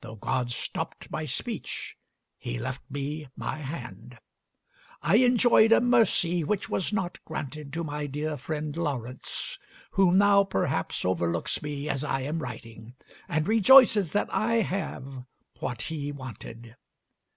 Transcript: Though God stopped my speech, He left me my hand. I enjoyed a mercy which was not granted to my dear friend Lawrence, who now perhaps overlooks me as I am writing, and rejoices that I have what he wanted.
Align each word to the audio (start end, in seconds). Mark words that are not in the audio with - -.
Though 0.00 0.16
God 0.16 0.50
stopped 0.50 1.12
my 1.12 1.24
speech, 1.24 1.96
He 2.38 2.58
left 2.58 2.82
me 2.90 3.28
my 3.36 3.58
hand. 3.58 4.18
I 5.00 5.18
enjoyed 5.18 5.70
a 5.70 5.80
mercy 5.80 6.42
which 6.42 6.68
was 6.68 6.92
not 6.92 7.24
granted 7.24 7.72
to 7.74 7.84
my 7.84 8.06
dear 8.08 8.36
friend 8.36 8.76
Lawrence, 8.76 9.60
who 9.92 10.10
now 10.10 10.42
perhaps 10.42 11.04
overlooks 11.04 11.62
me 11.62 11.88
as 11.88 12.02
I 12.02 12.22
am 12.22 12.40
writing, 12.40 12.96
and 13.28 13.46
rejoices 13.46 14.10
that 14.10 14.26
I 14.34 14.54
have 14.54 15.22
what 15.60 15.82
he 15.82 16.10
wanted. 16.10 16.74